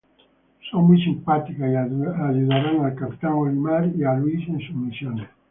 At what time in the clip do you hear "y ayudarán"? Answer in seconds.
1.71-2.83